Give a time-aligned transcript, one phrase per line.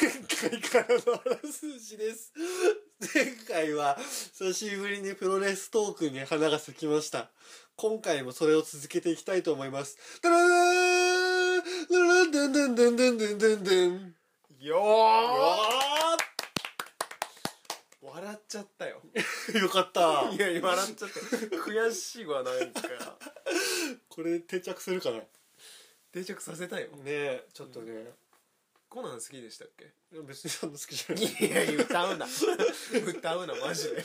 [0.00, 0.10] 前
[0.50, 2.32] 回からのあらすじです。
[3.14, 7.30] 前回は久しぶりにプロレストークに花が咲きました。
[7.76, 9.98] 今回もそれを続けていきたいと思います。
[10.22, 14.14] ダラーンダランダンダンダンダンダンダンダン
[14.60, 20.38] よわー笑っちゃったよーよかったい。
[20.38, 21.16] や笑っちゃった
[21.70, 22.80] 悔しいわなんか
[24.08, 25.18] これ定着するかな？
[25.18, 25.28] ね
[26.12, 27.92] 定着させたよえ、ちょっとね。
[28.92, 29.90] コナン好きでしたっけ？
[30.20, 31.24] 別にそんな好きじゃない。
[31.24, 32.26] いや歌うな。
[33.08, 34.04] 歌うなマジで。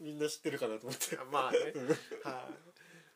[0.00, 1.16] みんな知ってるかなと思って。
[1.30, 1.58] まあね。
[2.24, 2.54] はい。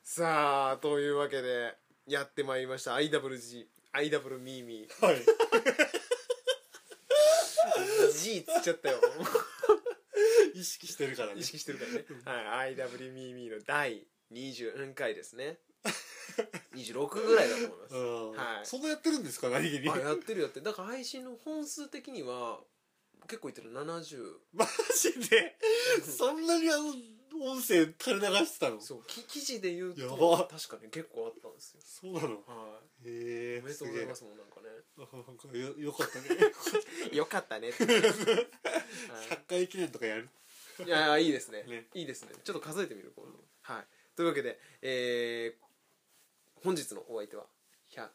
[0.04, 2.94] さあというわけでやってまいりました。
[2.94, 5.04] IWG IW ミーミー。
[5.04, 5.20] はい。
[8.12, 9.00] G つっちゃったよ。
[10.54, 11.40] 意識してるからね。
[11.40, 11.44] 意。
[11.44, 12.04] 識してるからね。
[12.52, 12.74] はい。
[12.76, 15.58] IW ミーミーの第20回ですね
[16.84, 17.94] 26ぐらいだと思います。
[17.94, 18.30] うん。
[18.30, 18.66] はい。
[18.66, 19.88] そんなやってるんですか何気に。
[19.90, 20.66] あやってるやってる。
[20.66, 22.60] だから配信の本数的には
[23.26, 23.72] 結構いってる。
[23.72, 24.64] 70マ
[24.96, 25.56] ジで？
[26.02, 26.88] そんなにあの
[27.40, 28.80] 音声垂れ流してたの？
[28.80, 30.48] そそうき記事で言うやとば。
[30.50, 32.12] 確かに結構あったんですよ。
[32.12, 32.28] うなの？
[32.46, 34.68] はへえいおめでとうございますもんなんかね。
[34.96, 36.26] なんかよよかったね。
[37.16, 37.84] よかったねって。
[37.86, 38.48] 100
[39.48, 40.28] 回記念とかやる？
[40.86, 41.64] いやいやいいですね。
[41.64, 41.86] ね。
[41.94, 42.32] いいですね。
[42.44, 43.38] ちょっと数えてみる今度。
[43.62, 43.84] はい。
[44.16, 45.67] というわけでえー、
[46.62, 47.44] 本日のお相手は
[47.90, 48.08] 100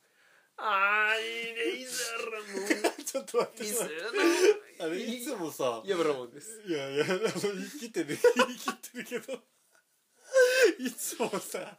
[0.57, 6.61] あーいいねいいずらもう ちょっと待っていいずらあれいつもさやぶらもんです。
[6.67, 9.39] いやいやあの言い切ってる言い切ってるけど。
[10.79, 11.77] いつもさ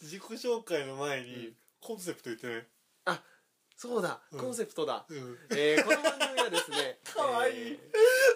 [0.00, 2.66] 自己紹介の前にコンセプト言ってない？
[3.06, 3.22] あ
[3.76, 5.38] そうだ、コンセプトだ、うん。
[5.50, 7.56] えーこの番組はですね かわいい。
[7.72, 7.78] えー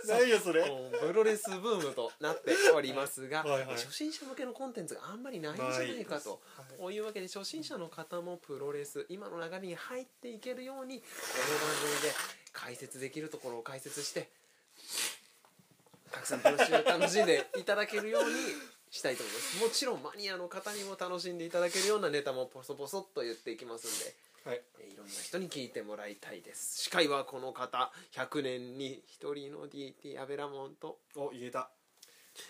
[0.09, 0.65] 何やそれ。
[1.01, 3.75] プロレスブームとなっておりますがはいはい。
[3.75, 6.41] 初心者向けのコンテンツがあんまりないんじゃないかと。
[6.59, 12.15] ないこういうわけで初心者の方もプロレス今の流れに入っていけるようにこの番組で
[12.53, 14.29] 解説できるところを解説して
[16.11, 18.31] たくさんプロレスを楽しんでいただけるように
[18.91, 19.65] したいと思います。
[19.65, 24.61] もちろんマニアの方にも楽しんでいただけるようなネタもポソポソっと言っていきますんではい。
[24.81, 26.83] えーいろんな人に聞いてもらいたいです。
[26.83, 27.91] 司会はこの方。
[28.15, 30.99] 100年に1人の DT アベラモンと。
[31.17, 31.71] お言えた。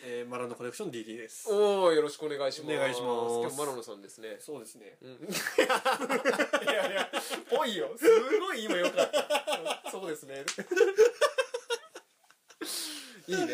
[0.05, 1.49] えー、マラノコレクション DT です。
[1.49, 2.75] おおよろしくお願いします。
[2.75, 3.41] お願いします。
[3.41, 4.37] 今日マロノさんですね。
[4.41, 4.97] そうですね。
[5.03, 5.11] うん。
[5.23, 7.11] いやいや
[7.49, 7.95] ぽいよ。
[7.97, 8.05] す
[8.41, 9.91] ごい今よかった。
[9.91, 10.45] そうですね
[13.27, 13.45] いいね。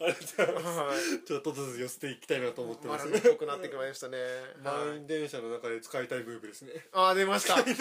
[0.00, 1.24] ありがとうございますはい。
[1.24, 3.06] ちょっとずつ寄せていきたいなと思ってマます。
[3.06, 4.18] ロノっぽくなってきましたね。
[4.62, 6.72] 満員電車の中で使いたいムーブですね。
[6.92, 7.62] ああ出ました。
[7.62, 7.76] 出ま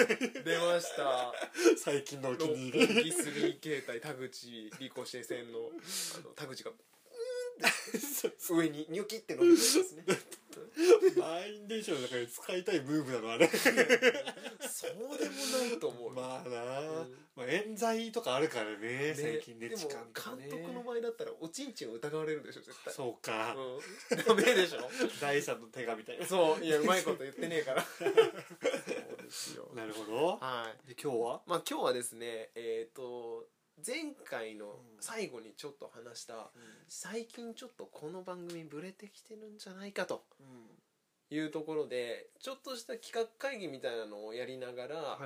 [0.79, 1.33] した。
[1.77, 3.11] 最近のお気六に本入り。
[3.13, 6.71] 木3形態田口リコシェ線のあの田口が
[8.49, 10.03] 上にニョキって伸びてますね
[11.18, 13.47] 満員電車の中で使いたいムーブなのあれ。
[13.47, 15.31] そうでも
[15.70, 16.09] ないと思うよ。
[16.12, 16.81] まあなあ、
[17.36, 19.14] まあ冤罪とかあるからねね。
[19.16, 22.94] 最近ね痴漢とかね監督の場合だったらおちんちんを疑われるでしょ絶対。
[22.94, 24.18] そうか、うん。
[24.24, 24.80] ダメでしょ。
[25.22, 26.25] 第三の手がみたいな。
[26.25, 27.81] そういやうまいこと言ってねえから。
[28.00, 28.12] そう
[29.24, 29.70] ですよ。
[29.76, 30.38] なるほど。
[30.38, 30.88] はい。
[30.88, 31.41] で今日は？
[31.46, 33.46] まあ今日はですねえっ、と
[33.85, 36.51] 前回の最後にちょっと話した、
[36.88, 40.23] 最近ちょっとこの番組ブレてきてるんじゃないかと
[41.29, 45.19] いうところでちょっとした企画会議みたいなのをやりながら、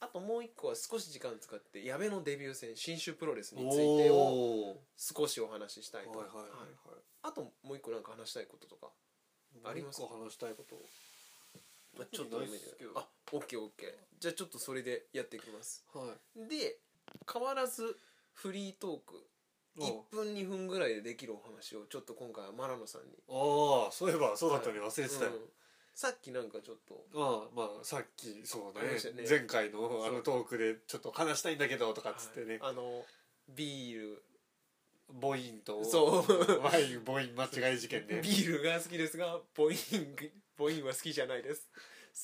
[0.00, 6.46] あともう一個は少し時間使って矢部のデビュー戦新種プロレスについてを少しお話ししたいと、はいはいはい
[7.22, 8.86] あともう一個なんか話したいこととか
[9.64, 10.76] ありますもう一個話したいこと。
[11.98, 12.38] まあ、ちょっと
[12.94, 13.90] あオッケーオッケー。
[14.20, 15.84] じゃあちょっとそれでやっていきます。
[15.92, 16.48] はい。
[16.48, 16.78] で
[17.32, 17.96] 変わらず
[18.34, 19.26] フリートーク。
[19.78, 23.08] 1分2分ぐらいでできるお話をちょっと今回はマラノさんに。
[23.28, 25.38] ああそういえばそうだったね、忘れてたよ、うん。
[25.94, 27.04] さっきなんかちょっと。
[27.14, 28.80] ああまあさっきそうね。
[28.80, 29.26] ありましたね。
[29.28, 33.04] 前回のあのトークでちょっと話したいんだけどとかっつってね、あの
[33.48, 34.22] ビール。
[35.20, 36.62] 母音とそう。
[36.62, 39.74] ワイン母音間違い事件ねビールが好きですが母音
[40.58, 41.70] 母音は好きじゃないです。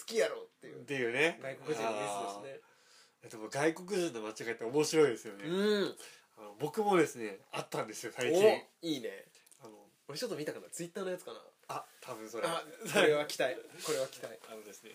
[0.00, 0.76] 好きやろっていう。
[0.78, 1.38] っていうね。
[1.40, 2.71] 外国人のミスですね
[3.30, 5.96] でも外国人の間違いって面白いですよね、うん。
[6.38, 8.48] あの僕もですねあったんですよ最お近
[8.82, 9.24] いいね。
[9.62, 9.74] あの
[10.08, 11.38] 俺ちょっと見たかなツイッターのやつかな。
[11.68, 12.46] あ多分それ。
[12.46, 13.54] あこれは期待。
[13.84, 14.34] これは期待。
[14.50, 14.90] あのですね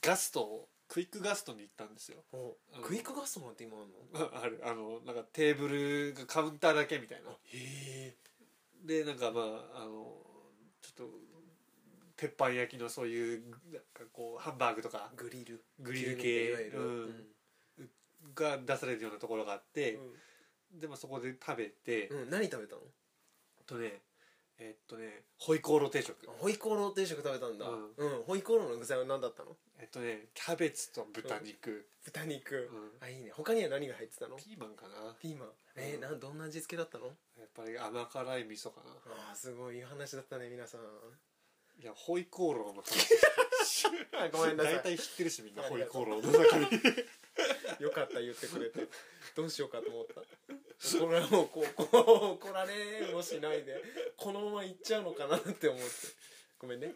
[0.00, 2.24] ガストクイックガストに行ったんですよ。
[2.32, 4.30] おあのクイックガストなんて今あんの？
[4.42, 4.60] ある。
[4.64, 7.30] あのなんかテーブルがカウンターだけみたいな。
[7.30, 8.16] へえ。
[8.84, 9.42] でなんかま
[9.74, 10.16] ああの
[10.80, 11.10] ちょっと
[12.16, 15.12] 鉄板焼きのそういうなんかこうハンバーグとか。
[15.16, 15.62] グリル。
[15.80, 17.35] グリルい系わゆるうん
[18.34, 19.98] が出されるようなところがあって、
[20.72, 22.82] でもそこで食べて、うん、うん、何食べたの？
[23.66, 24.02] とね
[24.58, 26.16] えっとねホイコーロー定食。
[26.38, 27.66] ホイコーロー定食食べたんだ。
[27.66, 29.56] ううん、ホイコーローの具材は何だったの？
[29.78, 32.70] えっとねキャベツと豚肉、豚肉、
[33.00, 33.06] うん。
[33.06, 33.32] あいいね。
[33.34, 34.36] 他には何が入ってたの？
[34.36, 35.14] ピーマンかな。
[35.20, 35.48] ピーマン。
[35.76, 37.06] えー、なんどんな味付けだったの？
[37.06, 37.12] や
[37.44, 38.92] っぱり甘辛い味噌かな。
[39.28, 40.80] ああすごいいい話だったね皆さん。
[41.78, 43.86] いやホイコーローの 話。
[44.14, 44.74] あ ごめんなさい。
[44.76, 46.66] 大体知ってるしみんなホイコーローの中に
[47.82, 48.88] よかった言ってくれて。
[49.34, 50.14] どうしようかと思った。
[50.98, 53.82] これはもうこうこう怒られもしないで
[54.16, 55.90] このままいっちゃうのかなって思って。
[56.58, 56.94] ごめんね。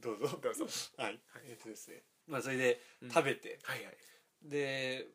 [0.00, 0.28] どうぞ。
[0.42, 0.66] どうぞ。
[0.96, 2.02] はい、えっとですね。
[2.26, 3.10] まあそれでうん。
[3.10, 3.96] 食べて、はいはい。
[4.42, 5.08] で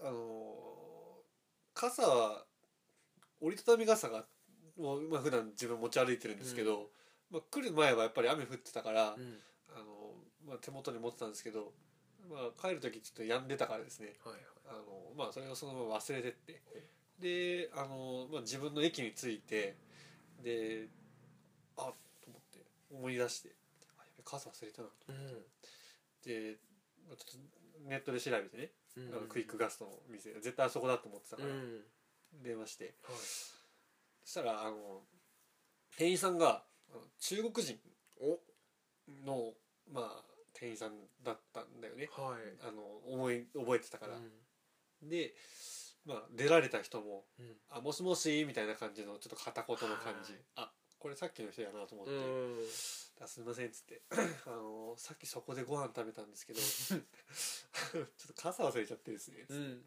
[0.00, 1.24] あの
[1.74, 2.46] 傘は
[3.40, 4.26] 折りたたみ傘が
[4.76, 6.90] もう、まあ普段自分持ち歩いてるんですけど、
[7.30, 9.40] まあ、来る前はやっぱり雨降ってたから、うん。
[9.74, 10.14] あの
[10.46, 11.72] まあ、手元に持ってたんですけど、
[12.30, 14.14] まあ、帰る時ちょっと止んでたからですね。
[14.24, 14.42] はいはい。
[14.68, 16.62] あの、まあ、それをそのまま忘れてって。
[17.20, 19.76] であの、まあ、自分の駅に着いて
[20.42, 20.88] で
[21.76, 21.94] あっと
[22.26, 22.58] 思って
[22.90, 23.54] 思い出して
[23.96, 25.16] あやべ傘忘れたなとうん。
[26.24, 26.56] で
[27.08, 27.42] まあちょっ
[27.84, 29.08] とネットで調べてね、うん。
[29.16, 30.32] あのクイックガストの店。
[30.34, 31.80] 絶対あそこだと思ってたから、うん。
[32.42, 32.94] 電話して。
[33.02, 33.14] はい。
[34.24, 35.02] そしたらあの
[35.96, 36.64] 店員さんが
[37.20, 37.78] 中国人
[38.20, 38.38] お。
[39.26, 39.52] の
[39.92, 42.08] まあ店員さんだったんだよね。
[42.12, 42.66] はい。
[42.66, 44.20] あの思い覚えてたから、う
[45.06, 45.08] ん。
[45.08, 45.34] で、
[46.04, 50.32] まあ、出られた人もうん「あもしもし」みたいな感じのちょっと片言の感じ。
[50.32, 52.12] はい「あこれさっきの人やな」と思って。
[52.12, 52.68] うん
[53.20, 54.02] 「あすみません」っつって。
[54.46, 56.60] あの「さっきそこでご飯食べたんですけど。
[56.60, 57.02] ちょっ
[58.28, 59.80] と傘忘れちゃってですね」取うん。
[59.80, 59.84] っ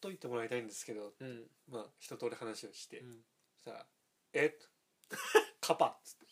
[0.00, 1.14] といてもらいたいんですけど。
[1.18, 1.50] うん。
[1.68, 3.24] まあ一通り話をして、うん。
[3.56, 3.86] そしたら
[4.32, 4.70] 「えっ?
[5.60, 6.29] 」カパ」っつって「カパ!」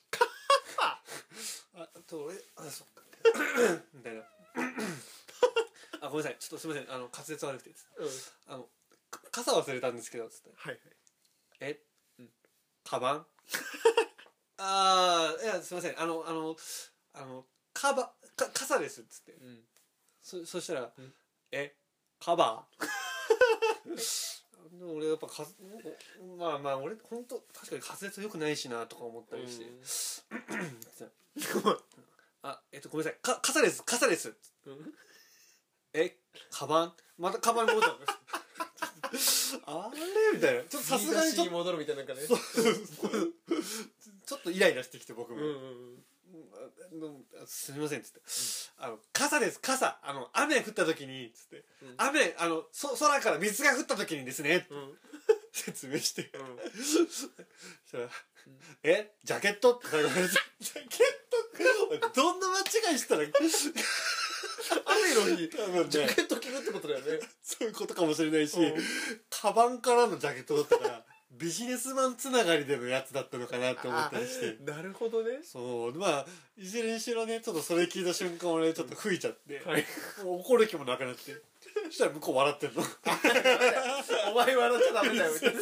[1.83, 3.03] あと俺あそっか。
[3.95, 4.23] みたいな。
[6.01, 6.37] あごめんなさい。
[6.39, 6.93] ちょっとすみません。
[6.93, 8.09] あの滑舌悪くてうん。
[8.47, 8.69] あの
[9.11, 10.51] か傘忘れたんですけどつって。
[10.57, 10.81] はいはい
[11.61, 11.83] 「え
[12.19, 12.33] うん。
[12.85, 13.27] カバン？
[14.59, 16.01] ああいやすみません。
[16.01, 16.57] あのあの
[17.13, 19.33] あのカバか傘です」っつって。
[19.33, 19.69] うん。
[20.23, 21.15] そそしたら「うん。
[21.53, 21.77] え
[22.19, 22.89] カバー?
[24.79, 25.47] 」でも俺やっぱか
[26.37, 29.67] まあまあ俺本当確かに滑舌良くないしなとか思ったりして、
[32.43, 33.21] あえっとごめんなさい。
[33.21, 33.83] か傘です。
[33.85, 34.35] 傘です。
[34.67, 34.95] うん
[35.95, 36.19] え
[36.51, 36.93] カバン？
[37.17, 38.13] またカバンに戻った
[39.67, 40.01] あれ？
[40.35, 40.63] みたいな。
[40.65, 42.37] ちょっとさすがにちょっと戻るみたいなかねちょ
[44.37, 45.53] っとイライラしてきて僕も、うんうん
[47.03, 47.25] うん。
[47.43, 48.21] あすみませんっつって、
[48.79, 49.59] あの傘です。
[49.61, 49.99] 傘。
[50.03, 51.95] あの雨降った時につって、うん。
[51.97, 54.67] 雨あのそ空から水が降った時にですね。
[54.71, 54.99] うんうん。
[55.53, 56.31] 説明して。
[56.35, 56.59] うん。
[56.71, 57.31] そし
[57.91, 58.11] たら
[58.83, 60.27] 「えジャケット?」ってジャケッ
[62.01, 62.09] ト？
[62.15, 63.29] どんな間違いしたら雨
[65.15, 67.21] の日ジャケット着るってことだよね。
[67.43, 68.75] そういうことかもしれないし、うん。
[69.31, 74.59] カバンからのジャケットだったからビジネスマンつながりでのやつだったのかなって思ったりして。
[74.71, 75.41] あなるほどね。
[75.43, 79.85] そうまあいずれにしろねちょっとそれ聞いた瞬間俺ちょっと吹いちゃって、はい。
[80.25, 81.33] もう怒る気もなくなって
[81.89, 82.83] そしたら向こう笑ってんの。
[84.31, 85.33] お前笑っちゃダメだよ。
[85.33, 85.61] みたいな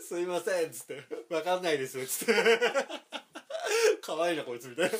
[0.00, 0.66] すいません。
[0.66, 2.60] っつって「分かんないです」っつって
[4.02, 4.98] 「可愛いなこいつ」みたいな。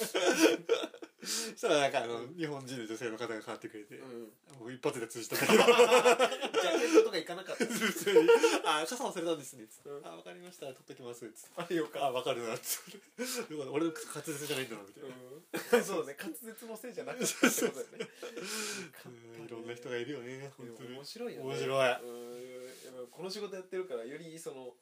[1.23, 4.33] そしたらなんかあの日本人の女性の方が変わってくれて、うん。
[4.59, 5.65] もう一発で通じたんだけど。
[5.65, 5.77] ジャ
[6.81, 7.67] ケットとか行かなかった。
[7.67, 8.29] 普通に
[8.65, 9.91] 「あ傘忘れたんですね」つって。
[9.91, 10.67] うん「あ分かりました。
[10.67, 11.75] 取っときます」つって。
[11.75, 12.99] あよ「あ分かるな」っつって
[13.53, 15.85] 「俺の滑舌じゃないんだな」みたいな、うん。
[15.85, 16.17] そうだね。
[16.19, 18.09] 滑舌のせいじゃなくてってことだよね。
[19.05, 20.95] うんいろんな人がいるよね本当に。
[20.97, 21.47] 面白いよね。
[21.49, 21.97] 面白い。
[23.11, 24.75] この仕事やってるからよりその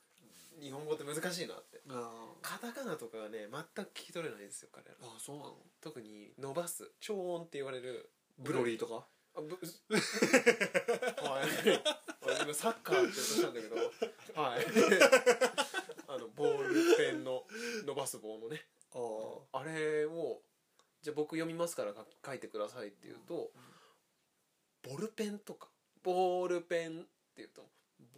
[0.60, 1.80] 日本語って難しいなって。
[1.88, 2.10] あ
[2.42, 4.92] カタカナとかがね全く聞き取れないんですよ彼ら。
[5.02, 5.56] あそうなの？
[5.80, 8.10] 特に伸ばす超音って言われる。
[8.38, 9.06] ブロリーとか？
[9.36, 9.58] あぶは
[11.44, 11.82] い。
[12.42, 13.76] 今サッカーって言おうとしたんだけど。
[14.40, 14.66] はい。
[16.08, 17.46] あのボールペンの
[17.84, 18.66] 伸ばす棒のね。
[18.94, 19.64] ああ。
[19.64, 20.42] れを
[21.02, 23.52] じゃあ僕読みますから書書いてくださいって言うと、
[24.82, 25.68] ボルペンとか。
[26.02, 27.08] ボールペンって
[27.38, 27.62] 言うと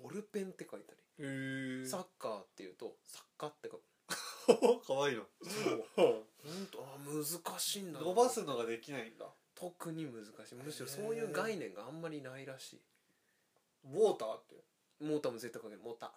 [0.02, 3.83] ボルペンって書いたり、へえサッカーって言うとサッカーって書く。
[4.87, 6.25] かわいいのそう。
[6.45, 8.07] 本当あ難しいんだな。
[8.07, 9.26] 伸ばすのができないんだ。
[9.55, 10.55] 特に難しい。
[10.57, 12.81] むしろそういう概念があんまりないらしい。
[13.85, 14.64] ウォーターって。
[15.00, 16.12] モーターも絶対書けるモータ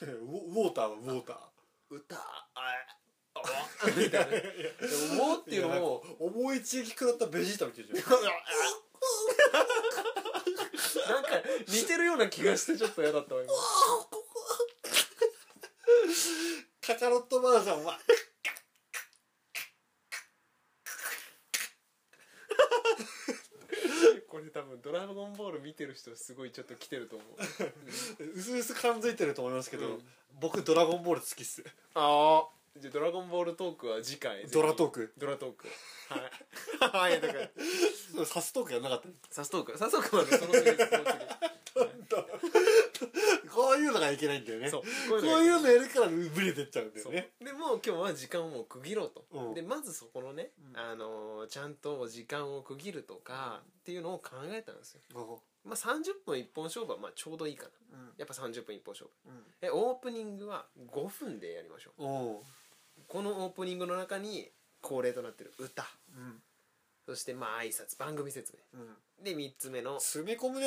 [0.00, 1.36] ウォ ウォーターはウォーター。
[1.36, 2.16] ー歌。
[2.16, 3.02] ああ
[3.96, 4.42] みたいなで
[5.16, 7.98] も「も」っていうのも思いちぎくだったベジータみたいじゃん
[11.08, 11.30] なんか
[11.68, 13.52] 似てるような気がしてちょっと嫌だったわ今。
[16.80, 17.98] カカロットバージョンは。
[24.28, 27.38] これ多分ドラゴンボール見てる人すごいちょっと来てると思う。
[28.38, 30.02] うすうす感づいてると思いますけど、うん。
[30.40, 31.62] 僕ドラゴンボール好きっす。
[31.94, 34.46] ああじゃあ「ドラゴンボールトーク」は次回。
[34.48, 35.12] ドラトーク？
[35.18, 35.68] ドラトーク。
[36.88, 37.10] はい。
[37.12, 37.20] はい。
[37.20, 38.26] だから。
[38.26, 39.08] サストークやんなかった。
[39.30, 39.78] サストーク。
[39.78, 42.24] サストークはねその次その
[43.52, 44.70] こういうのがいけないんだよね。
[44.70, 44.82] そう。
[44.82, 47.32] こうこういうのがいうのやるからブレてっちゃうんだよね。
[47.44, 49.54] でもう今日は時間をもう区切ろうと、うん。
[49.54, 50.80] でまずそこのね、うん。
[50.80, 55.00] あのーちゃんと時間を区切るとかっていうのを考えたんですよ。
[55.14, 57.98] おまあ30分一本勝負はまあちょうどいいかな。
[57.98, 58.12] うん。
[58.16, 59.30] やっぱ30分一本勝負。
[59.30, 59.44] うん。
[59.60, 62.04] えオープニングは5分でやりましょう。
[62.04, 62.42] おう
[63.12, 64.48] このオープニングの中に
[64.80, 65.84] 恒例となってる歌。
[66.16, 66.40] うん。
[67.04, 67.98] そしてまあ挨拶。
[67.98, 68.80] 番組説明。
[68.80, 68.84] う
[69.20, 69.22] ん。
[69.22, 70.00] で3つ目の。
[70.00, 70.66] 詰め込むね。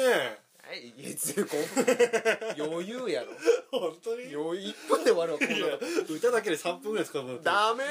[0.62, 3.32] はいいや5分 余裕やろ。
[3.72, 4.36] 本当に？
[4.36, 4.72] 余裕。
[4.74, 5.80] 1分で終わるわこんいやなの。
[6.08, 7.84] 歌だけで3分ぐらい使うもんダメ。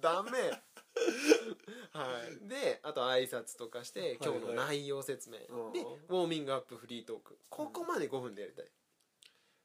[0.00, 0.30] ダメ。
[1.90, 2.48] はい。
[2.48, 5.72] であと挨拶とかして今日の内容説明、うん。
[5.72, 7.36] でウォーミングアップフリートーク。
[7.48, 8.70] ここまで5分でやりたい。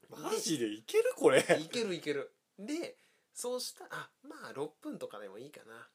[0.09, 1.45] マジでいけるこれ。
[1.59, 2.31] いけるいける。
[2.57, 2.97] で
[3.35, 5.87] そうしたらあまあ6分とかでもいいかな。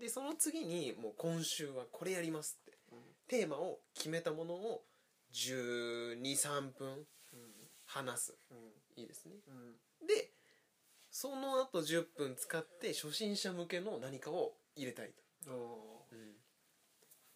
[0.00, 2.78] でその次にもう今週はこれやりますって、
[3.28, 4.82] テーマを決めたものを
[5.32, 7.06] 123分
[7.86, 8.34] 話す。
[8.96, 9.36] いいですね。
[10.06, 10.30] で
[11.10, 15.12] その後10分使って初心者向けの何かを入れたい
[15.44, 16.06] と、お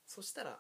[0.05, 0.59] そしたら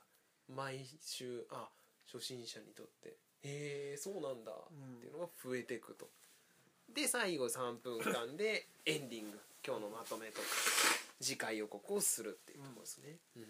[0.48, 1.68] 毎週あ
[2.10, 3.08] 初心者にとって
[3.42, 6.08] へえそうなんだっていうのが増えていくと
[6.94, 9.38] で最後3分間でエンディング。
[9.66, 10.46] 今日のまとめとか。
[11.20, 13.44] 次回予告をするっていうところですね、うん。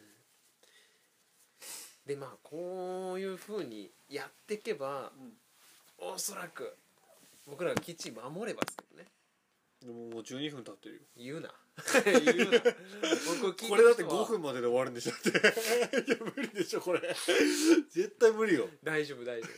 [2.06, 5.12] でまあこういうふうにやっていけば
[5.98, 6.74] おそらく
[7.46, 9.06] 僕らがきっちり守ればですけどね。
[9.82, 11.00] でももう12分経ってるよ。
[11.16, 11.52] 言うな。
[12.04, 12.62] 言うな。
[13.42, 15.12] 僕これだって5分までで終わるんでしょ。
[15.12, 17.00] っていや無理でしょこれ。
[17.90, 18.68] 絶対無理よ。
[18.82, 19.52] 大丈夫大丈夫。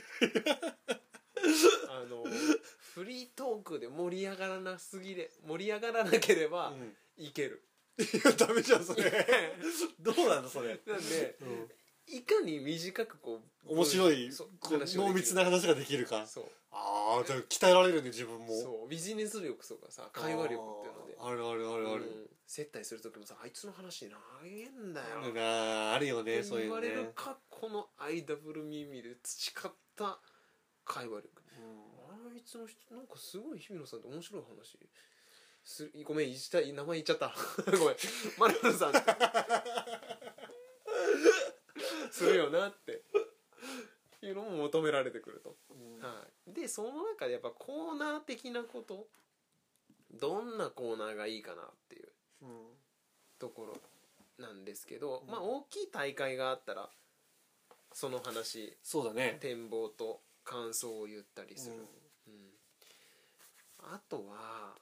[1.90, 2.24] あの
[2.94, 6.96] フリートークで盛り上がらなすぎで盛り上がらなければうん。
[7.16, 7.62] いける、
[7.98, 9.02] いやダメじゃんそれ。
[10.00, 10.80] どうなのそれ。
[10.86, 11.70] なんでうん。
[12.06, 15.02] いかに短くこう面白いそうこう話をできる。
[15.02, 16.26] 濃密な話ができるか。
[16.26, 16.44] そう。
[16.72, 18.48] ああじゃあ鍛えられるね自分も。
[18.58, 21.16] そうビジネス力とかさ会話力っていうので。
[21.18, 22.30] あーあるあるあるある、うん。
[22.46, 26.88] 接待する時もさあいつの話長えんだよあるなあるよねそういうのね。
[26.88, 30.20] 言われるかこの IW 耳で培った
[30.86, 31.42] 会話力。
[31.52, 31.89] あ
[32.40, 34.78] いつの人なんかすごい日比野さんって面白い話。
[35.62, 37.34] するごめん言いたい名前言っちゃった。
[37.78, 37.96] ごめん。
[38.38, 38.94] マルコさん。
[42.10, 43.04] するよなって。
[44.22, 45.98] いうのも求められてくると、うん。
[46.00, 49.08] はい、でその中でやっぱコーナー的なこと。
[50.12, 52.12] どんなコーナーがいいかなっていう。
[52.42, 52.76] うん
[53.38, 53.80] ところ
[54.38, 55.30] なんですけど、うん。
[55.30, 56.90] まあ大きい大会があったら
[57.92, 58.76] その話。
[58.82, 59.38] そうだね。
[59.40, 61.99] 展望と感想を言ったりする、うん
[63.82, 64.74] あとは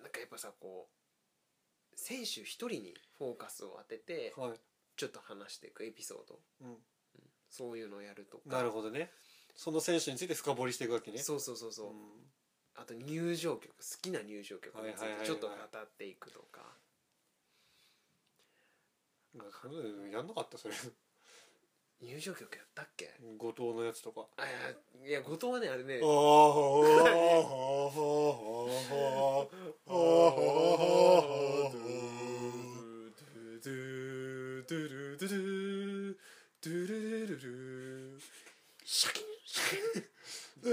[0.00, 0.96] なんかやっぱさこう
[1.98, 4.58] 選手一人にフォーカスを当ててうんはい、
[4.96, 6.38] ちょっと話していくエピソード。
[6.62, 6.76] うん、
[7.50, 8.56] そういうのをやるとか。
[8.56, 9.10] なるほどね。
[9.54, 11.18] その選手について深掘りしていくわけね。
[11.18, 11.92] そうそうそうそう、ん。
[12.76, 15.16] あと入場曲好きな入場曲につはいはいはいはい。
[15.18, 16.60] いてちょっと語っていくとか、
[19.34, 19.68] なんか
[20.12, 20.74] やんなかったそれ
[22.00, 23.14] 入場曲やったっけ？
[23.38, 24.26] 後藤のやつとか。
[24.36, 24.48] あい
[25.04, 26.00] やいや後藤はねあれね。
[26.02, 26.06] ああ
[38.84, 40.70] シャキンシャキン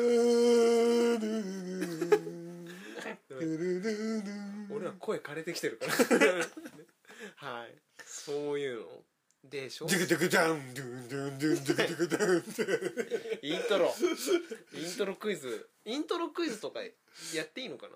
[4.71, 5.91] 俺ら声枯れてきてるから
[7.35, 7.69] はい
[8.05, 8.85] そういうの
[9.49, 12.65] でしょドゥクドゥクダンドゥンドゥンドゥンドゥクドゥクダ
[13.45, 13.93] ンイントロ
[14.73, 17.93] イントロクイズイントロクイズとかやっていいのかな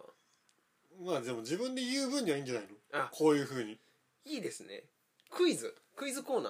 [1.03, 3.79] まあでも自分で言う分にはいいんじゃないのあこういうふうに
[4.25, 4.83] いいですね
[5.31, 6.49] クイズクイズコーナ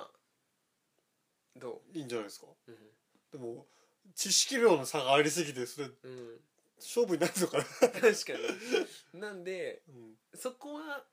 [1.57, 2.71] ーどういいんじゃないですかう
[3.31, 3.65] でも
[4.13, 5.91] 知識量の差がありすぎてそれ、うん、
[6.79, 8.33] 勝負になるのかな確か
[9.13, 11.03] になんでうんそこは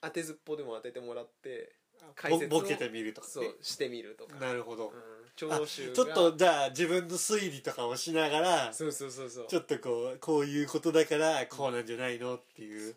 [0.00, 1.74] 当てずっぽでも当ててもらって
[2.14, 3.32] 解説ボケてみるとかね。
[3.32, 4.88] そうしてみるとか、なるほど。
[4.88, 4.92] うん、
[5.36, 5.94] 聴あ衆が。
[5.94, 9.46] ちょっとじゃあ自分の推理とかをしながらそうそうそうそう。
[9.48, 12.96] ちょっとこうこういうことだからこうなんじゃないのっていう。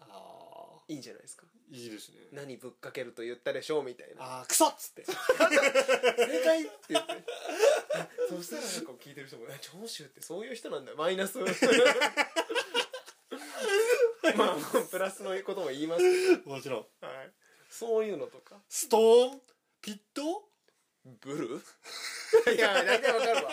[0.00, 1.44] ああいいんじゃないですか。
[1.70, 2.16] いいですね。
[2.32, 4.22] 何ぶっかけると言ったでしょうみたいな。
[4.22, 5.04] ああクソっつって。
[5.04, 5.12] 正
[6.44, 7.12] 解って言って。
[8.28, 10.94] そしたらなんか聞いてる人も「え長州ってそういう人なんだ。
[10.94, 11.38] マイナス」
[14.36, 14.56] まあ
[14.90, 16.02] プラスのことも言います
[16.42, 16.86] けもちろん。
[17.00, 17.32] ど、はい、
[17.76, 18.54] そういうのとか。
[18.68, 19.40] ストーン？
[19.82, 20.48] ピット
[21.20, 21.60] ブル
[22.54, 23.50] いや大体わかるわ。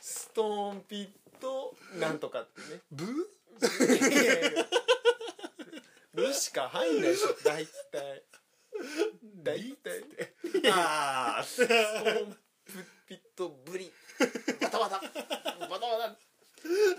[0.00, 1.08] ストーンピッ
[1.40, 2.80] トなんとかってね。
[2.92, 3.08] ブい
[4.00, 4.66] やいやいや
[6.14, 8.22] ブしか入んないでしょ大体。
[9.42, 10.04] 大体。
[10.70, 12.36] ああストーン
[13.08, 13.92] ピットブリ。
[14.60, 15.00] バタバタ。
[15.00, 15.08] バタ
[15.68, 16.16] バタ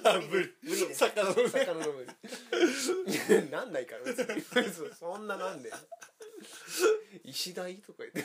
[0.04, 1.00] あブリブリです。
[1.00, 1.50] 魚のね。
[1.50, 4.42] 魚のブリ なんないから別に。
[4.72, 5.72] そ そんななんで。
[7.24, 8.22] 石台とか言って。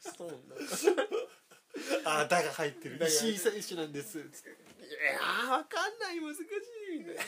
[0.00, 2.98] ストーンなんかあだが入ってる。
[3.06, 4.18] 石井選手なんです。
[4.18, 6.20] いやーわかんない。
[6.20, 7.22] 難しいみたいな。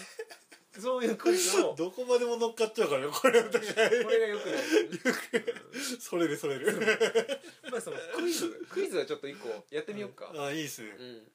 [0.79, 4.63] そういうクイズをどこまでも乗っかっちゃうからねこれお互いこれがよくない。
[6.01, 7.01] それるそれる
[7.71, 10.97] まあそのクイズクイズはちょっと一個やってみようかあいいっすね。
[10.99, 11.33] うん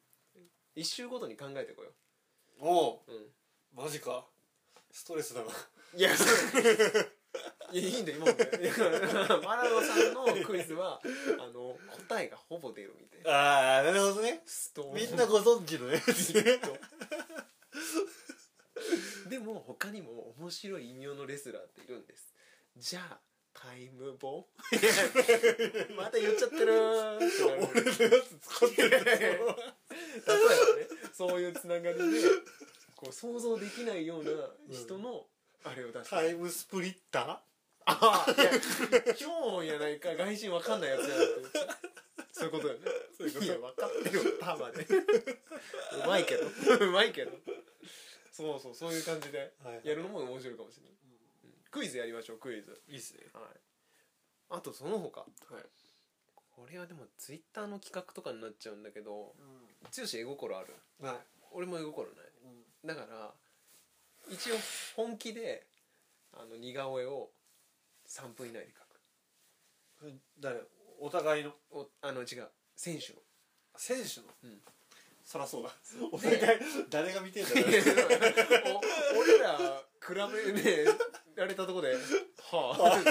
[0.75, 1.91] 一周ごとに考えてこよ
[2.59, 2.99] おう。
[3.07, 3.83] ううん。
[3.83, 4.25] マジか。
[4.91, 5.47] ストレスだな。
[5.95, 8.31] いやいやいいんだよ今も。
[8.31, 8.73] いや
[9.43, 11.01] マラドさんのクイズは
[11.39, 11.77] あの
[12.07, 13.31] 答えがほぼ出るみたいな。
[13.31, 14.41] ああなるほどね。
[14.45, 14.93] ストーン。
[14.95, 16.59] みんなご存知のやつね
[19.29, 22.33] でも他にも面白い異名のレスラーっているんです。
[22.77, 23.19] じゃあ
[23.55, 27.23] タイムボー また言っちゃってる俺のや
[28.21, 29.57] つ使ってる例えばね
[31.13, 32.29] そういうつながりで
[32.95, 34.31] こう想像できないような
[34.71, 35.25] 人の
[35.63, 37.37] あれを出す、タイムスプリッター？
[37.87, 38.51] あいや
[39.19, 41.23] 今日やないか外人わかんないやつやなって。
[42.31, 42.91] そういうことだよね。
[43.17, 43.45] そういうこと。
[43.45, 46.45] いや分かってるよパーマでうまいけど。
[46.85, 47.31] うまいけど。
[48.31, 51.14] そうそうそういう感じではいやるのも面白いかもしれない、うん
[51.75, 52.79] クイズやりましょうクイズ。
[52.87, 53.19] いいっすね。
[53.33, 53.43] はい。
[54.49, 55.19] あとその他。
[55.19, 55.29] はい。
[56.55, 59.35] これはでもツイッターの企画とかになっちゃうんだけど剛
[60.13, 60.73] 絵心ある。
[61.01, 61.15] はい。
[61.51, 62.15] 俺も絵心ない。
[62.85, 63.33] だから
[64.31, 64.55] 一応
[64.95, 65.67] 本気で
[66.31, 67.29] あの似顔絵を
[68.07, 68.73] 3分以内で
[69.99, 70.13] 描く。
[70.39, 70.61] 誰？
[71.01, 71.51] お互いの？
[71.71, 72.47] おあの違う。
[72.77, 73.19] 選手の。
[73.75, 74.27] 選手の？
[74.45, 74.61] うん。
[75.25, 75.71] そらそうだ。
[76.09, 76.39] お互い
[76.89, 77.63] 誰が見てんだろう。
[79.17, 79.57] お俺ら
[79.99, 80.13] 比
[80.53, 80.85] べね
[81.35, 81.93] られたとこで。
[81.93, 83.01] は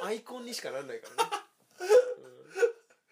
[0.00, 0.06] あ。
[0.06, 1.30] アイコンにしかなんないからね、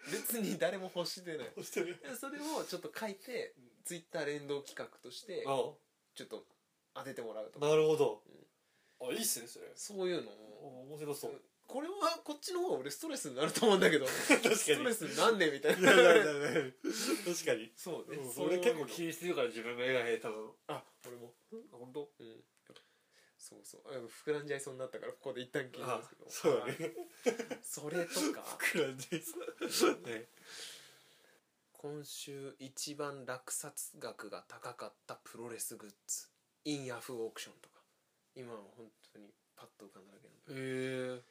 [0.05, 0.11] うん。
[0.11, 1.47] 別に誰も欲してない。
[1.57, 5.73] 押してるそれをちょっと書いてツイッター連動企画としてあ
[6.15, 6.45] ちょっと
[6.93, 7.67] 当ててもらうとか。
[7.67, 8.21] なるほど。
[9.01, 9.71] あいいっすねそれ。
[9.75, 11.41] そういうのを面白そう。
[11.65, 14.05] これはこっちの方が俺ストレスになると思うんだけど。
[14.05, 14.55] 確かに。
[14.55, 15.91] ストレスになんねんみたいな。
[15.91, 16.05] 確
[17.45, 17.71] かに。
[17.75, 21.33] そうね、うん俺結構気にしてるから自分が絵が下手なのあ俺も。
[21.71, 22.09] 本当？
[22.19, 22.43] うん
[23.43, 23.81] そうそう。
[23.87, 23.91] あ
[24.25, 26.25] 膨らんじゃいそうになったからここで一旦切りまあすけど。
[26.29, 27.59] そうね。
[27.61, 28.41] それとか。
[28.57, 29.21] 膨らんじゃい
[29.69, 30.29] そうね。
[31.73, 36.27] 今週一番落札額が高かったプロレスグッズ。
[36.63, 37.75] インヤフーオークションとか。
[38.33, 39.25] 今は本当に
[39.57, 40.63] パッと浮かんだだけなんで。
[40.63, 41.21] へえ。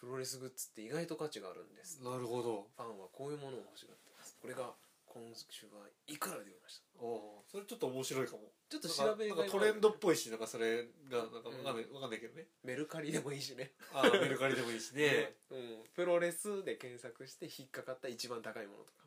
[0.00, 2.02] プロレスグッズって意外と価値があるんです。
[2.02, 2.66] なるほど。
[2.76, 4.38] ファンはこういうものを欲しがってます。
[4.40, 4.72] これが
[5.12, 7.04] 今週はいくらで売りました。
[7.04, 8.48] おおそれちょっと面白いかも。
[8.70, 12.46] ちょっと調べなんかなんかトレンドっぽいしなんかそれがなんかわかんないわかんないけどね。
[12.64, 13.72] メルカリでもいいしね。
[13.92, 15.36] ああメルカリでもいいしね。
[15.52, 19.02] うん、プロレスで検索して引っかかった一番高いものとか。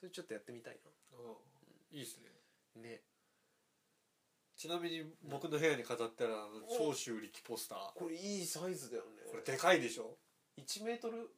[0.00, 1.36] それちょっとやってみたいああ
[1.92, 2.28] いいっすね。
[2.74, 3.02] なね。
[4.56, 7.92] ちなみに僕の部屋に飾ってあるあの長州力ポスター。
[7.94, 9.22] これいいサイズだよね。
[9.30, 10.18] これでかいでしょ
[10.58, 11.30] ？1メートル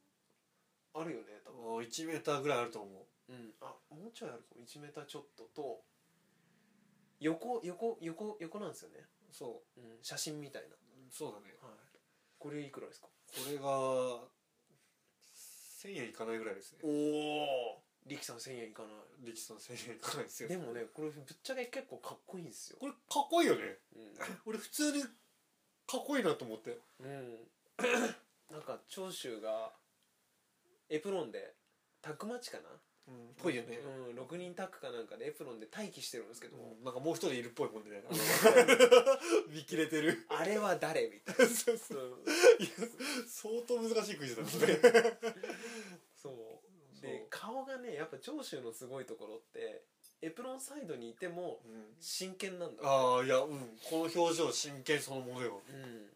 [0.94, 1.62] あるよね多分。
[1.62, 3.54] もう1メーターぐらいあると思うん。
[3.60, 4.62] あもうちょいあるかも。
[4.64, 5.82] 1メーターちょっとと
[7.20, 9.80] 横横横横なんですよね、うそう。
[9.80, 10.78] ん、写真みたいな、う
[11.10, 11.54] そうだね。
[11.62, 11.72] はい、
[12.38, 13.06] これいくらですか？
[13.06, 13.12] こ
[13.50, 13.64] れが
[15.82, 16.78] 1000円いかないぐらいですね。
[16.82, 18.88] おお力さん1000円いかな
[19.24, 20.48] 力さん1000円いかないですよ。
[20.48, 22.78] いでもねこれぶっちゃけ結構かっこいいんですよ。
[22.80, 23.62] これかっこいいよね。
[23.96, 23.98] う
[24.46, 25.08] 俺普通にか
[25.98, 26.70] っこいいなと思って。
[26.70, 27.48] ん、うん、
[28.50, 29.72] なんか長州が
[30.90, 31.54] エプロンで
[32.02, 32.64] タッグマッチかな？
[33.08, 33.78] うんぽいよね。
[34.08, 38.02] うん、6人タッグかなんかでエプロンで待機してるんですけど、うんなんかもう一人いるっぽいもんね。
[39.52, 40.24] 見切れてる。
[40.28, 41.46] あれは誰みたいな。
[41.54, 42.22] そうそう。
[42.24, 42.64] うん。
[42.64, 42.88] いや
[43.28, 44.48] 相当難しいクイズだね。
[46.16, 47.00] そう。
[47.02, 49.82] で顔がねやっぱ長州のすごいところって
[50.22, 51.96] エプロンサイドにいてもうん。
[52.00, 52.82] 真剣なんだ。
[52.84, 53.78] ああいやうん。
[53.84, 55.62] この表情真剣そのものよ。
[55.68, 56.10] うん。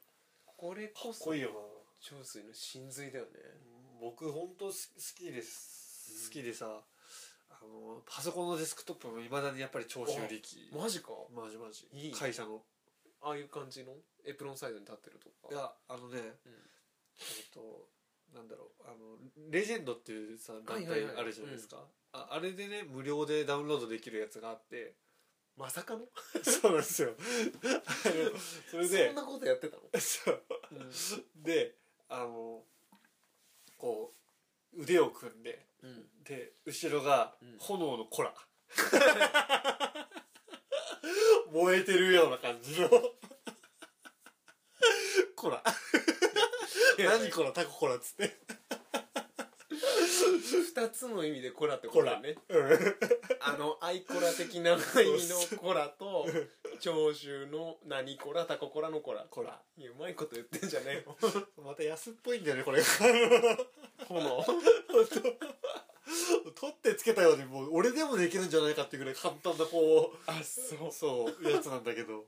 [0.57, 1.55] これかこそっこいいよな。
[2.01, 3.31] 長州の真髄だよね。
[4.01, 4.73] 僕本当好
[5.17, 5.88] きです
[6.25, 6.67] 好きでさ
[7.51, 11.09] あのパソコンのデスクトップもいまだにやっぱり長州力マジか。
[11.35, 11.89] マジマジ。
[11.93, 12.13] いい。
[12.13, 12.63] 会社の。
[13.21, 13.93] ああいう感じの？
[14.25, 15.55] エプロンサイドに立ってるとか。
[15.55, 16.21] いやあのね、うん。
[16.21, 17.89] えっと
[18.35, 21.79] なんだろうあのレジェンドっていうさ団体あるじゃないですか、
[22.13, 24.95] ああれでね無料でダウンロードできるやつがあって。
[25.57, 26.07] まさかの？
[26.45, 27.17] そうなんですよ。
[27.19, 28.39] あの
[28.71, 29.07] それで。
[29.09, 29.83] そんなことやってたの？
[30.01, 30.45] そう。
[30.77, 31.75] うで
[32.09, 32.63] あの
[33.77, 34.18] こう
[34.79, 36.05] 腕を組んでうん。
[36.25, 37.57] で後ろがうん。
[37.59, 38.33] 炎のコラ、
[41.53, 42.89] 燃えてるような感じの。
[45.35, 45.63] コラ
[46.99, 48.37] 何このタココラっつって
[50.75, 52.37] 二つの意味でコラってことだね。
[52.49, 52.97] うん。
[53.41, 56.27] あのアイコラ的な意味のコラと
[56.81, 59.61] 長州の何コラタココラのコラコラ。
[59.77, 61.17] いやうまいこと言ってんじゃねえよ。
[61.63, 62.83] また安っぽいんだよねこれ。
[64.09, 64.45] 炎？
[66.59, 70.89] 取ってつけたようにもう俺でもできるんじゃないかっていうぐらい簡単なこあそう。
[70.89, 72.25] うそうやつなんだけど。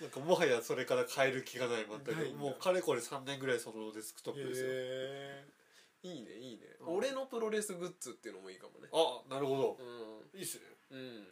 [0.00, 2.34] なんかもはやそれから変える気がない全く。
[2.36, 4.66] もうかれこれ3年ぐらいそのデスクトップですよ。
[4.66, 5.44] へえ
[6.04, 6.62] いいねいいね。
[6.80, 6.96] うん。
[6.98, 8.88] 俺のプロレスグッズっていうのもいいかもね。
[8.92, 9.78] あなるほど。
[9.80, 10.38] うん。
[10.38, 10.64] いいっすね。
[10.90, 11.26] うん。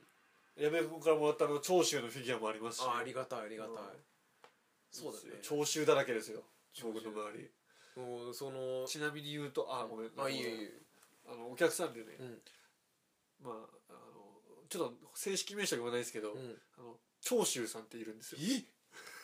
[0.57, 2.85] 矢部君からもらったあの長州のフィギュアもありますし。
[2.87, 3.73] あありがたいありがたい。
[3.75, 3.81] うん。
[4.91, 5.41] そうだね。
[5.43, 6.43] 長州だらけですよ。
[6.83, 7.51] 僕の周り。
[7.97, 10.11] もうそのちなみに言うとあごめん。
[10.17, 10.63] あいいよいい。
[10.65, 10.71] よ
[11.29, 12.43] あのお客さんでね、うん。
[13.45, 13.55] まあ
[13.91, 16.57] あのちょっと正式名称言わないですけど、うん。
[16.79, 18.39] あの長州さんっているんですよ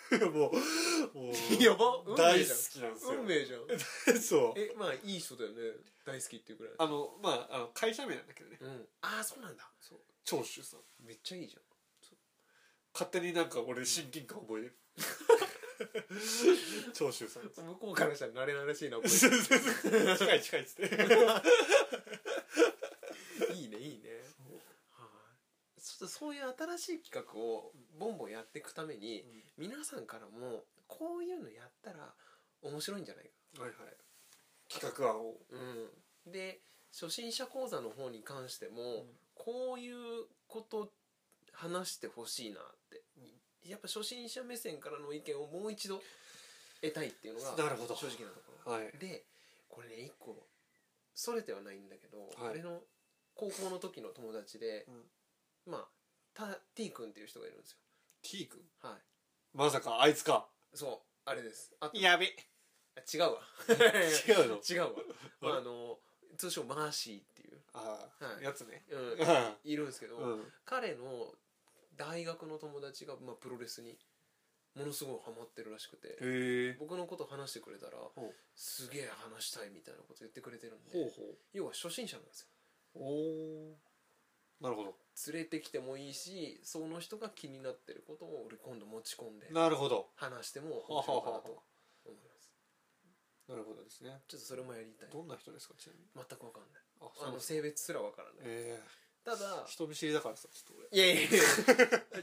[0.33, 2.03] もうもう やば。
[2.07, 3.13] 運大好きなんですよ。
[3.13, 4.21] 運命じゃん。
[4.21, 4.61] そう。
[4.61, 5.73] えまあいい人だよね。
[6.05, 6.75] 大好きっていうくらい。
[6.79, 8.59] あのまああの会社名なんだけどね。
[8.61, 8.89] うん。
[9.03, 9.71] ああそうなんだ。
[9.81, 10.01] そう。
[10.25, 10.81] 長州さん。
[11.01, 11.63] めっちゃいいじゃん。
[12.95, 14.77] 勝手になんか俺親近感覚えてる。
[16.93, 17.45] 長州さん。
[17.45, 19.29] 向こうからしたら慣れ慣れしいなこれ近
[20.35, 20.87] い近いっつって
[23.55, 24.11] いいねいいね
[24.91, 25.13] は
[25.77, 29.25] いちょっとそういう新しい企画をボンボンやっていくために、
[29.57, 32.15] 皆さんからもこういうのやったら
[32.63, 33.63] 面白いんじゃないか。
[33.63, 33.97] はいはい。
[34.69, 35.37] 企画案を。
[35.51, 36.61] うん、で
[36.93, 39.07] 初心者講座の方に関しても、ん。
[39.35, 40.91] こういうこと
[41.53, 43.03] 話してほしいなって、
[43.69, 46.01] やっぱ初心者目線からの意見をもう一度
[46.81, 47.95] 得たいっていうのがなるほど。
[47.95, 48.73] 正直なところ。
[48.73, 48.93] はい。
[48.99, 49.25] で
[49.69, 50.37] これね一個
[51.15, 52.61] それてはないんだけど、はい。
[52.61, 52.81] 俺の
[53.35, 54.87] 高校の時の友達で、
[55.69, 55.89] まあ
[56.35, 57.79] た T 君っていう人がいるんですよ。
[58.23, 58.61] T 君？
[58.83, 59.01] はい。
[59.55, 60.49] まさかあいつか？
[60.75, 61.75] そうあれです。
[61.81, 62.27] あとやべ。
[62.97, 63.41] あ違うわ。
[63.69, 64.61] 違うの？
[64.65, 64.91] 違うわ、
[65.41, 65.99] まあ、あの
[66.37, 68.45] 通称マーシーっていう、ああ、はい。
[68.45, 68.85] やつね。
[68.89, 69.17] うん、う
[69.65, 70.53] いるんですけど、 ん。
[70.65, 71.35] 彼の
[71.97, 73.99] 大学の友達が、まあ、プロレスに
[74.75, 77.99] ものすごいハマってるらしくて僕のこと話してくれたら
[78.55, 82.49] すげえ話したいみたいなこと言ってくれてるんでほうほ要は初心者なんですよ。
[82.95, 83.79] うおお
[84.61, 84.85] なるほ
[85.27, 90.07] 連れてきてもいいしその人が気になってることを俺今度持ち込んでどなるほど。
[90.17, 91.63] 話しても面白いかなと
[92.05, 92.51] 思います。
[93.49, 94.21] なるほどですね。
[94.29, 95.09] ちょっとそれもやりたい。
[95.11, 96.07] どんな人ですかちなみに？
[96.15, 96.83] 全く分かんない。
[97.01, 98.37] ああの性別すら分からない。
[98.45, 98.81] え
[99.25, 101.03] ただえ人見知りだからさちょっと俺。
[101.03, 101.29] いやいやいや。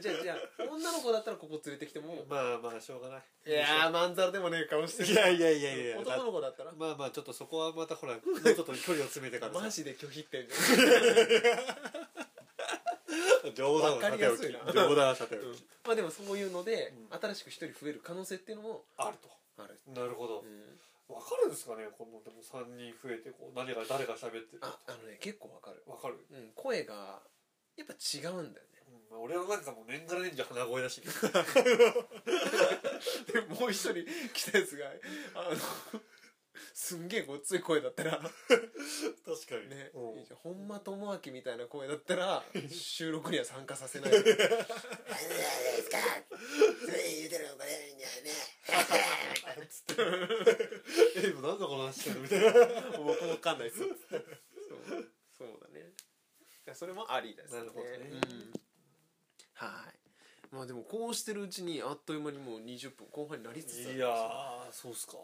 [0.00, 3.22] じゃあじゃあ女の子だったらここ連れてきてもまあまあしょうがない。
[3.46, 5.12] いやーまんざらでもねえ顔してる。
[5.12, 5.98] いやいやいやいや。
[6.00, 6.72] 男の子だったら？
[6.72, 9.60] まあまあちょっとそこはまたほらもうちょっと距離を詰めてからさ。
[9.66, 10.54] マジで拒否ってんじ
[13.56, 14.42] 冗談はさておき。
[14.74, 15.64] 冗談はさておき。
[15.86, 19.30] まあでもそういうので、う新しく一人増える可能性っていうのもあると。
[19.56, 20.44] ある、なるほど。
[20.44, 26.20] うん、わかるんですかねこのでも3人増えてこう何が誰が喋ってるああのね結構わかる、わかる。
[26.30, 27.22] うん、声が
[27.76, 28.76] やっぱ違うんだよね。
[29.10, 31.00] うん俺はなんかもう年がら年中鼻声だし。
[33.32, 34.92] でもう一人来たやつが
[35.34, 35.56] あの
[36.78, 38.20] すんげえごっつい声だったら。
[38.20, 38.30] 確か
[39.64, 39.70] に。
[39.70, 40.18] ね、うん。
[40.20, 40.38] いいじゃん。
[40.42, 44.10] 本間智明みたいな声だったら収録には参加させない。
[44.12, 44.18] も
[51.16, 52.50] えでもなんだこの話してるみたいな。
[52.50, 53.90] う僕もわかんないっすそう。
[55.38, 55.80] そうだね。
[55.80, 55.84] い
[56.66, 57.58] やそれもありですね。
[57.60, 57.96] なるほどね。
[57.96, 58.52] うん。
[59.54, 60.54] はい。
[60.54, 63.96] まあでもこうしてるうちにあっという間にもう20分後半になりつつあるんですよ。
[63.96, 65.14] いやーそうっすか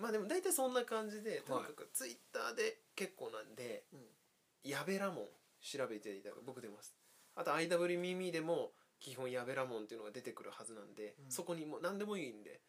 [0.00, 3.84] まあでも大体そんな感じでとにかくツイッターで結構なんで
[4.64, 5.28] 「やべらもん」
[5.60, 6.96] 調べていただく僕出ます。
[7.36, 11.30] あと IW 耳でも基本やべらもんっていうのが出てくるはずなんで、うん。
[11.30, 12.60] そこにもう何でもいいんで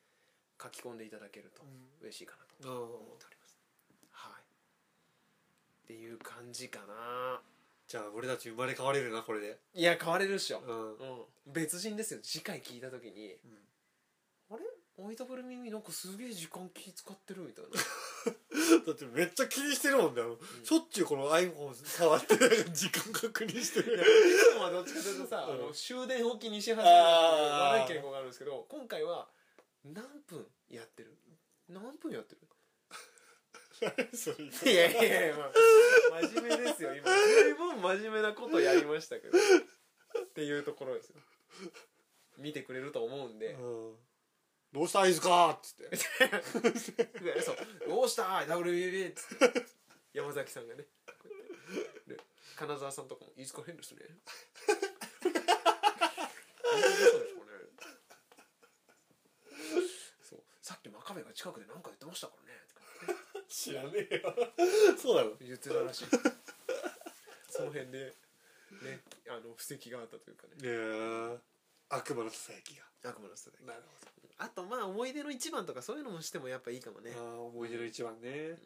[0.61, 1.89] 書き込んでいただけるとうん。
[2.01, 3.57] 嬉しいかなとうん思っております。
[4.11, 4.41] はい。
[4.41, 7.41] っていう感じかな。
[7.87, 9.57] じゃあ俺たち生まれ変われるなこれで。
[9.73, 10.97] いや変われるっしょ、うん。
[10.97, 12.19] うん、別人ですよ。
[12.21, 13.37] 次回聞いた時に
[14.97, 17.71] あれ IW 耳なんかすげえ時間気使ってるみたいな。
[18.85, 22.35] だってめっちゃ気にしてるもんだよ、しょっちゅうこの iPhone 触って
[22.71, 23.95] 時間確認してる。
[23.97, 24.05] い
[24.53, 25.53] つもはどっちかというとさ、うん。
[25.53, 29.29] あの終電置きにし始めるってい悪い傾向があるんですけど今回は
[29.83, 31.17] 何分やってる？
[31.69, 32.41] 何分やってる？
[34.13, 34.29] そ
[34.65, 36.93] れいやいやいや、まあ、真面目ですよ。
[36.95, 39.37] 今随分真面目なことやりましたけど。
[39.37, 41.15] っていうところですよ。
[42.37, 43.95] 見てくれると思うんで、うん
[44.73, 45.75] どどうしたいですか?」っつっ
[46.95, 47.03] て。
[47.05, 47.57] でそう
[47.87, 49.65] 「どうした？WBB」っつって。
[50.13, 50.85] 山崎さんがね。
[52.07, 52.17] で
[52.55, 54.01] 金沢さんとかも「飯塚変ですね」
[60.21, 60.43] そう。
[60.61, 62.51] さっき真壁が近くで何か言ってましたからね。
[63.47, 64.33] 知らねえよ。
[64.97, 65.35] そうなの？
[65.37, 66.05] 言ってたらしい。
[67.49, 68.15] その辺で
[68.81, 70.53] ねあの布石があったというかね。
[70.61, 71.39] いやー。
[71.89, 72.85] 悪魔のささやきが。
[73.03, 73.83] 悪魔のスタイルなる
[74.41, 77.11] あとまあ思い出の一番とかそういうのもしてもやっぱいいかもね。
[77.15, 78.57] あー思い出の一番ね。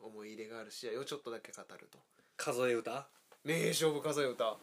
[0.00, 1.98] 思い入れがある試合をちょっとだけ語ると。
[2.36, 3.06] 数え歌？
[3.44, 4.56] 名勝負数え歌。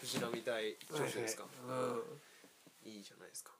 [0.00, 2.90] 藤波対女子ですか、うん。
[2.90, 3.50] いいじゃないですか、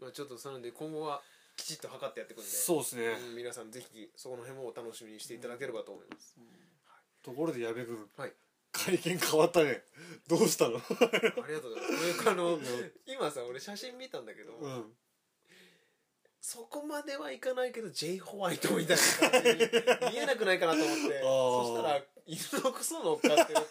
[0.00, 1.20] まあ、ちょっとなので今後は
[1.56, 3.08] きちっと測ってやっていくんでそうですね。
[3.28, 6.36] うん皆さんぜひそこの辺もお楽しみにしていただければと思います、
[7.22, 7.98] ところで矢部君。
[8.16, 8.32] はい。
[8.72, 9.82] 会見変わったね。
[10.28, 10.76] どうしたの？
[10.76, 12.30] ありがとうございます。
[12.30, 12.58] あの
[13.06, 14.84] 今さ俺写真見たんだけど、うん
[16.40, 21.20] そこまではいかないけど J ホワイトみたいな感じに見えなくないかなと思って。
[21.20, 21.22] ー。
[21.22, 23.68] そしたら犬のクソ乗っかってるって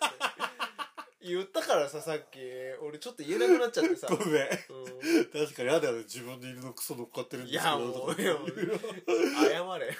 [1.21, 2.39] 言ったからささっき。
[2.81, 4.43] 俺ちょっと言えなくなっちゃってさ、 ごめん。
[4.43, 7.79] う確かに嫌だよね自分で犬のクソ乗っかってるんん、いですけど。
[7.79, 9.97] やもういやもう謝れ。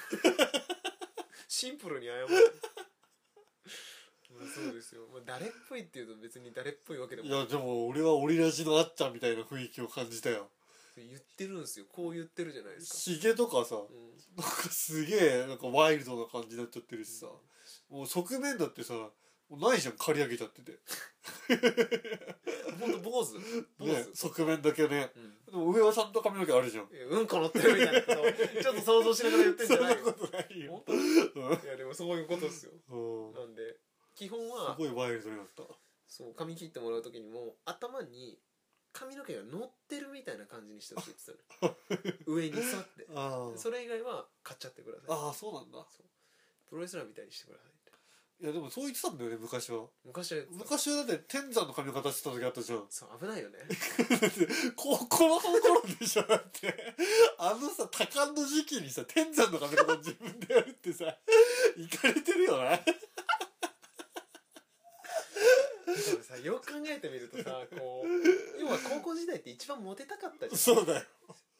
[1.48, 2.22] シンプルに謝れ。
[2.22, 2.28] ま
[4.46, 7.30] あそうですよ、まあ、誰っぽいっていうと別に誰っぽいわけでもい。
[7.30, 10.48] やでも俺はオリラジのあっちゃんみたいな雰囲気を感じたよ
[10.96, 11.86] 言ってるんですよ。
[11.92, 14.16] こう言ってるじゃないですか、ヒゲとかさうん。
[14.36, 17.26] なんかすげえなんかワイルドな感じになっちゃってるしさ。
[17.88, 19.10] もう側面だってさも
[19.50, 20.78] うないじゃん刈り上げちゃってて。
[22.80, 23.34] ほんと坊主？
[23.78, 25.10] 坊主、ね側面だけね。
[25.16, 25.44] うん。
[25.46, 26.84] でも上はちゃんと髪の毛あるじゃん。
[26.84, 28.24] いやうんこ乗ってるみたいなことを
[28.62, 29.98] ちょっと想像しながら言ってんじゃないよ。
[29.98, 30.72] そんなことないよ。
[30.72, 30.84] 本
[31.60, 32.72] 当いやでもそういうことですよ。
[32.90, 33.28] うん。
[33.28, 33.76] うんなんで
[34.14, 35.64] 基本すはごいワイルドになった。
[36.06, 38.38] そう髪切ってもらう時にも頭に
[38.92, 41.20] 髪の毛が乗ってるみたいな感じにしてほしいって
[41.60, 43.06] 言ってたの 上に沿って。
[43.14, 45.06] あそれ以外は買っちゃってください。
[45.10, 45.86] ああそうなんだ。
[46.68, 47.80] プロレスラーみたいにしてくださいって。
[48.42, 49.86] いやでもそう言ってたんだよね昔は。
[50.04, 50.58] 昔はやってた。
[50.58, 52.86] 昔はだって天山の髪型してた時あったじゃん。
[52.88, 53.58] そう危ないよね。
[54.76, 56.94] 高校の頃でしょだって。
[57.38, 61.04] あのさ多感の時期にさ天山の髪型自分でやるってさ
[61.76, 62.80] いかれてるよな
[65.94, 70.58] でもさよく考えてみるとさこう要は高校時代って一番モテたかったじゃん。
[70.58, 71.04] そうだよ、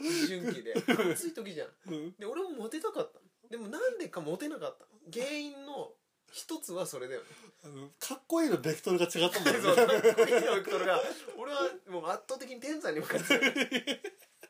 [0.00, 0.74] 思春期で。
[1.12, 1.68] 暑い時じゃん。
[1.88, 3.18] うん、で俺もモテたかった。
[3.18, 4.84] のでもなんでかモテなかった。
[4.84, 5.90] の原因の
[6.32, 7.26] 一つはそれだよね。
[7.64, 11.02] あのかっこいいのベクトルが違ったんだ そうよねかっこいいのベクトルが
[11.36, 13.38] 俺はもう圧倒的に天山に向かってた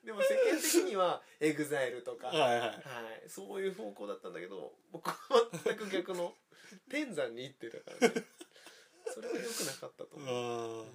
[0.05, 2.69] でも世間的にはエグザイルとか、はいはい。
[2.69, 2.75] は
[3.27, 5.17] い、そういう方向だったんだけど僕は
[5.65, 6.35] 全く逆の
[6.89, 8.25] 天山に行ってたからね
[9.13, 10.87] それは良くなかったと思う。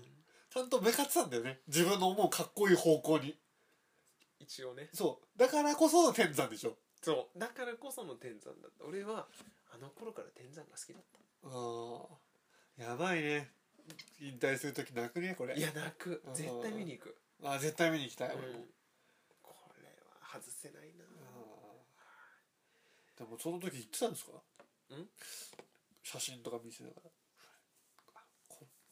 [0.53, 1.59] ちゃんと向かってたんだよね。
[1.67, 3.37] 自分の思うかっこいい方向に。
[4.39, 4.89] 一応ね。
[4.93, 5.39] そう。
[5.39, 6.77] だからこその天山でしょ。
[7.01, 7.39] そう。
[7.39, 8.85] だからこその天山だった。
[8.85, 9.27] 俺は
[9.73, 11.03] あの頃から天山が好きだっ
[11.45, 12.07] あ
[12.79, 13.51] あやばいね。
[14.19, 15.53] 引退する時泣くねこれ。
[15.53, 16.23] たいや泣く。
[16.25, 16.33] うん。
[16.33, 18.39] 絶対見に行く、あー絶対見に行きたい、うん。
[18.39, 18.59] 俺も
[19.43, 21.05] これは外せないな。
[23.17, 24.31] でもその時言ってたんですか？
[24.31, 25.07] ん？
[26.03, 27.09] 写真とか見せながら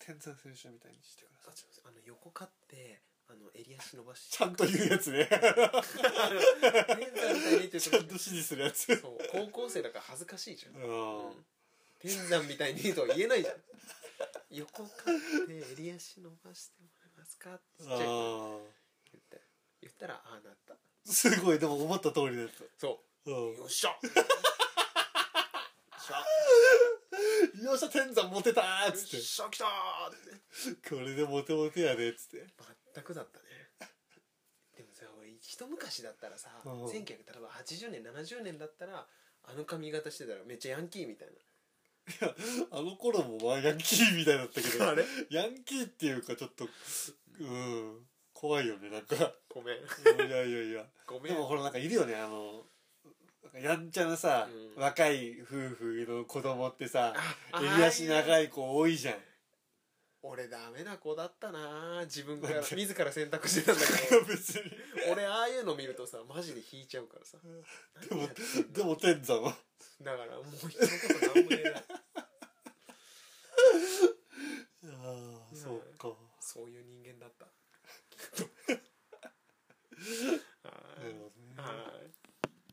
[0.06, 5.28] 天山選手みたいにしてくださいあの横買ってあの襟足伸ばしちゃんと言うやつね。
[5.32, 8.86] 天山みたいにってちゃんと指示するやつ。
[9.00, 9.18] そう。
[9.32, 11.46] 高校生だから恥ずかしいじゃん、うんうん。
[12.02, 13.56] 天山みたいにとは言えないじゃん。
[14.52, 18.60] 横買って襟足伸ばしてもらえますかってちっちゃい声あ
[19.14, 19.42] 言って。
[19.82, 20.74] 言ったらああなった。
[20.74, 22.70] ーすごいでも思った通りのやつ。
[22.78, 23.32] そう。
[23.32, 23.58] うん。
[23.58, 23.90] よっしゃ。
[23.90, 24.10] よっ
[26.06, 26.16] しゃ
[27.64, 29.68] よっしゃ天山モテたーっよっつっしゃ来たー
[30.12, 30.82] って。
[30.82, 32.46] てこれでモテモテやでっつって。
[32.94, 33.46] 全くだったね。
[34.76, 36.86] でもさ俺一昔だったらさうん。
[36.86, 39.08] 1900例えば80年70年だったら
[39.46, 41.34] あの髪型してたらめっちゃヤンキーみたいな。
[42.72, 45.06] あの頃もまあヤンキーみたいだったけど あれ？
[45.30, 46.68] ヤンキーっていうかちょっと
[47.40, 48.08] うん。
[48.34, 49.16] 怖いよねなんか。
[49.48, 50.86] ごめんいやいやいや。
[51.08, 51.34] ごめん。
[51.34, 52.66] でもほらなんかいるよねあの
[53.54, 54.84] かやんちゃなさ、うん。
[54.84, 57.14] 若い夫婦の子供ってさ
[57.52, 59.16] あ襟足長いい子多いじゃん。
[60.26, 64.22] 俺ダメな子だったな自分から自ら選択してたんだけど。
[64.26, 64.72] 別に。
[65.12, 67.38] 俺ああいうの見るとさマジで引いちゃうからさ。
[68.10, 68.30] でも
[68.72, 69.58] でも天山は？
[70.02, 70.80] だからもう人のこ
[71.20, 71.70] と何も言えな。
[71.70, 71.84] い
[74.86, 77.52] ああそうかそういう人間だったは
[80.98, 82.02] なるほどねいは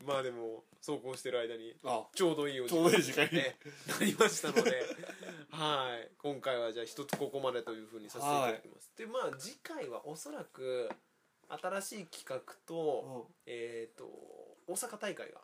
[0.13, 3.37] まあでもそうこうしてる間にあちょうどいいおちょうどいい時間に。
[3.37, 3.57] ね
[3.99, 4.85] なりましたので
[5.51, 6.11] はい。
[6.17, 10.89] 今回はじゃあ一つここまでというふうにさせていただきます、でまあ次回はおそらく
[11.49, 14.05] 新しい企画とえっ、と
[14.67, 15.41] 大阪大会が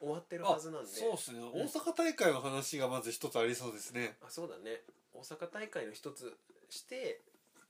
[0.00, 0.88] 終わってるあはずなんで。
[0.88, 1.40] そうですね。
[1.40, 4.16] 大阪大会の話がまず一つありそうですね。
[4.22, 4.82] あそうだね。
[5.12, 6.36] 大阪大会の一つ
[6.70, 7.20] して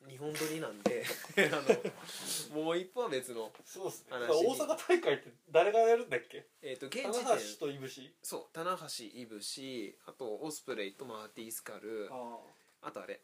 [0.09, 1.05] 日本撮りなんで。
[1.53, 6.47] あのもう一歩は別の、そうです話大阪大会って誰がやるんだっけ？
[6.63, 8.15] えー、と現棚時点橋といぶし？
[8.23, 12.09] そう棚橋いぶしあとオスプレイとマーティースカル。
[12.11, 12.39] あ
[12.83, 13.21] あとあれ。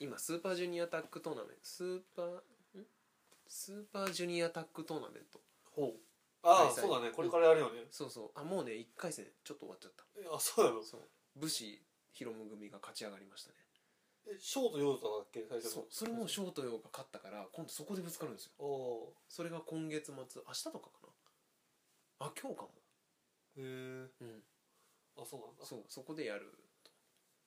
[0.00, 1.64] 今スーパージュニアタックトーナメント。
[1.64, 2.86] スーパーん？
[3.46, 5.40] スーパージュニアタックトーナメント。
[5.70, 5.94] ほう。
[6.42, 6.88] ああ開催。
[6.88, 7.10] そうだね。
[7.12, 7.86] これからやるよね。
[7.90, 8.30] そうそう。
[8.34, 10.04] あもうね1回戦ちょっと終わっちゃった。
[10.16, 10.82] えあそうなの？
[10.82, 11.00] そう。
[11.36, 11.80] 武士
[12.12, 13.56] ヒロム組が勝ち上がりましたね
[14.30, 15.70] えショートヨータだっけ最初の。
[15.70, 18.52] そうそれもショートヨーが勝ったから今度そこでぶつかるんですよ。
[18.58, 20.90] おおそれが今月末明日とかか
[22.20, 22.26] な。
[22.26, 22.70] あ今日かも。
[23.56, 24.42] ーへえうん。
[25.16, 25.64] あそうなんだ。
[25.64, 26.52] そうそこでやる
[26.84, 26.92] と。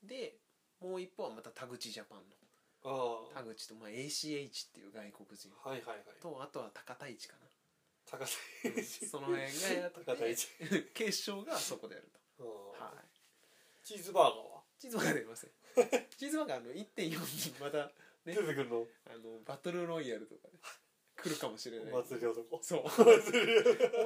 [0.08, 0.40] で
[0.80, 2.36] もう一方はまた田口ジャパンの。
[2.84, 5.50] ああ田口と、まあ、ACH っていう外国人。
[5.64, 6.22] はいはいはい。
[6.22, 7.48] とあとは高田市かな。
[8.10, 8.28] 高田
[9.08, 10.48] その辺がやって高田市。
[10.94, 12.74] 決勝がそこでやると。
[12.80, 13.06] ああはい。
[13.84, 14.51] チーズバーガーは
[14.82, 15.50] チーズバーガー出ません。
[16.18, 17.16] チーズバーガーの1.4に
[17.62, 17.94] またね
[18.26, 18.88] 出てくるの？
[19.06, 20.56] あのバトルロイヤルとかね
[21.22, 21.94] 来るかもしれない。
[21.94, 22.60] お祭り男。
[22.64, 22.84] そう。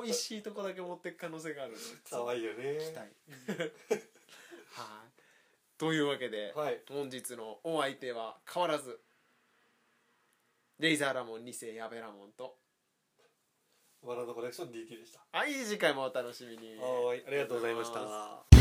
[0.03, 1.83] 美味しいとこだけ持ってく可能性があるので。
[2.09, 2.77] かわいいよね。
[2.77, 2.99] 期待。
[4.73, 5.11] はい。
[5.77, 6.81] というわけで、はい。
[6.89, 8.99] 本日のお相手は変わらず
[10.79, 12.57] レイザーラモン2世矢部ラモンと
[14.05, 15.21] バラのコレクション DT でした。
[15.31, 16.75] はい次回もお楽しみに。
[16.75, 17.23] はい。
[17.25, 18.54] ありがとうございました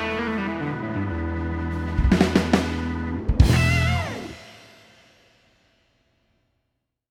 [0.00, 0.37] あ